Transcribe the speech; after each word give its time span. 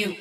you. 0.00 0.16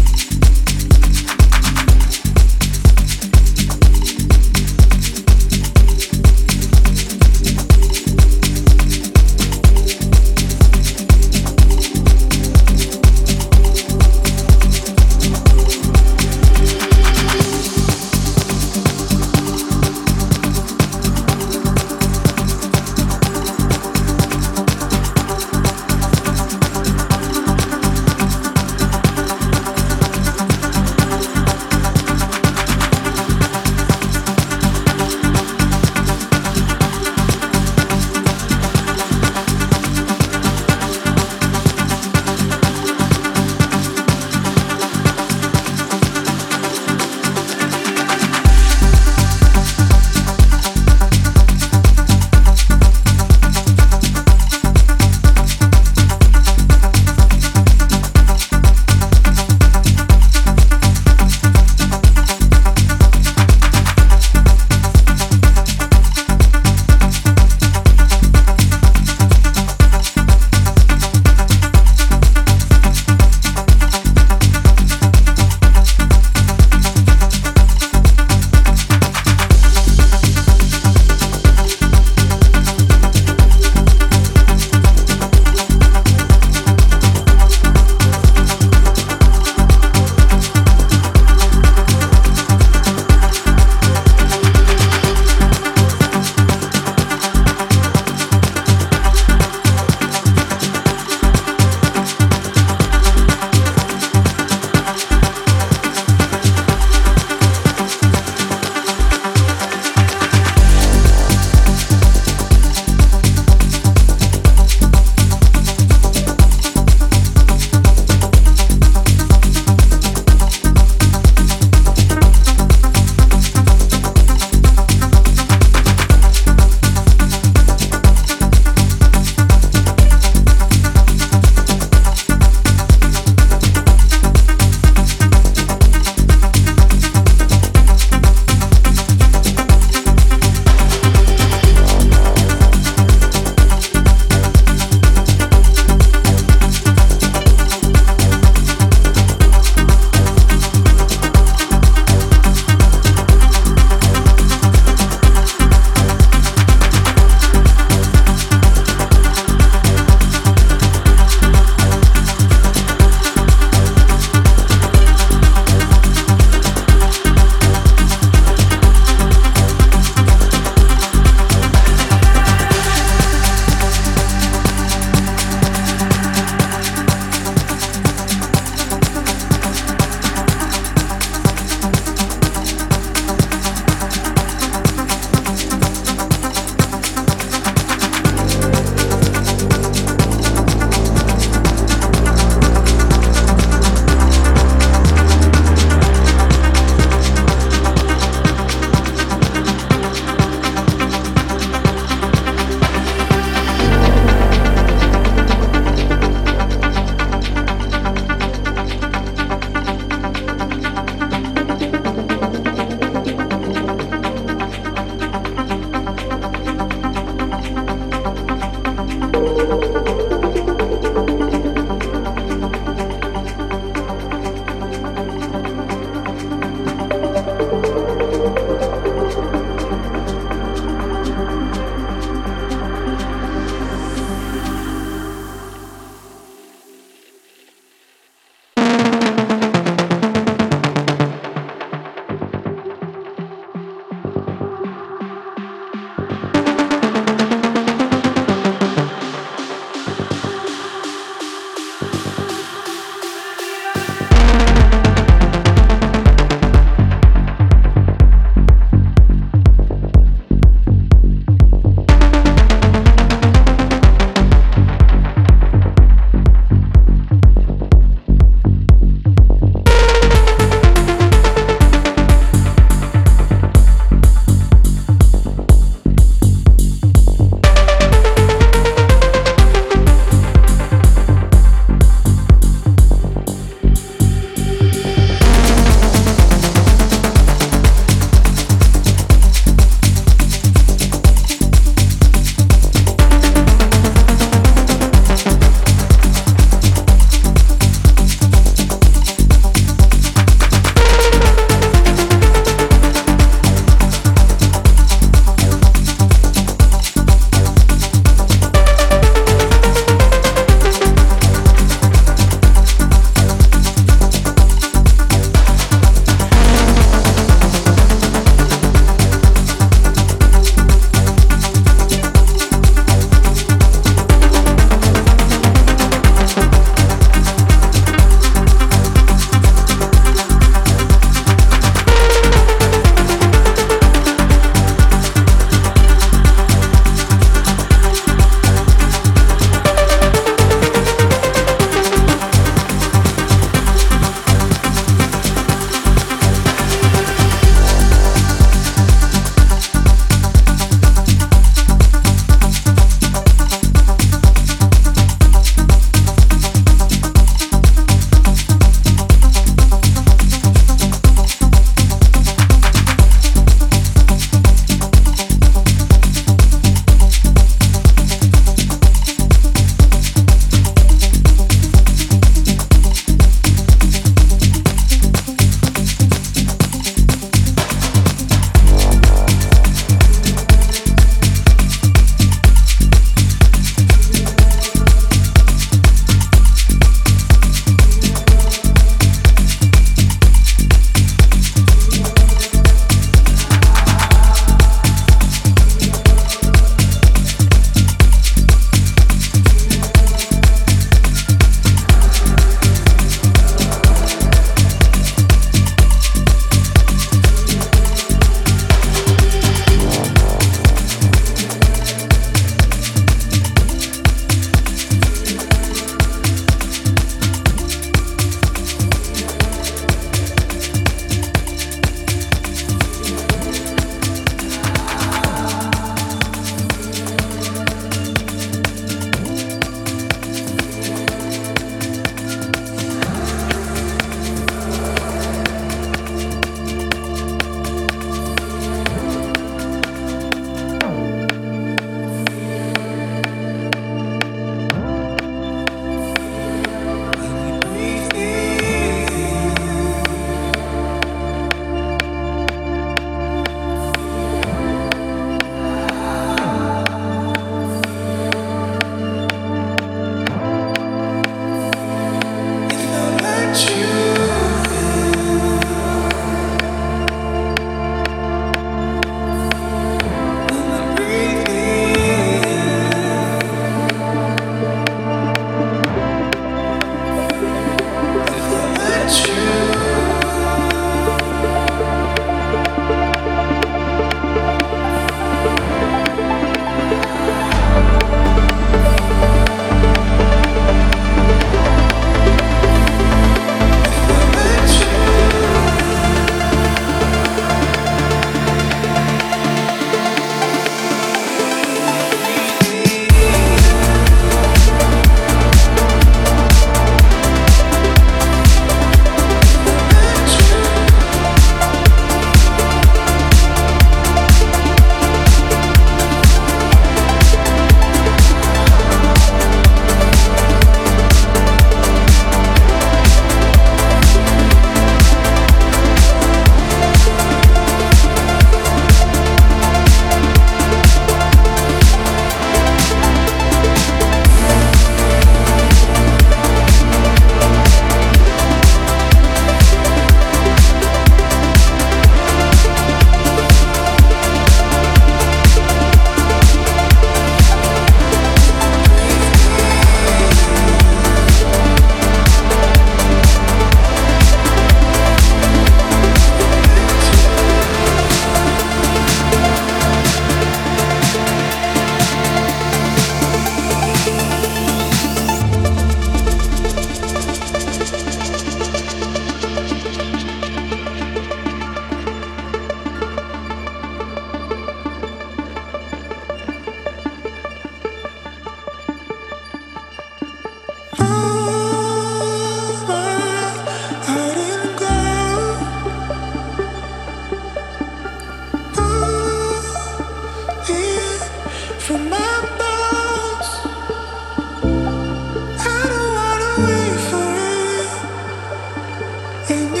He 599.71 599.77
you 599.77 600.00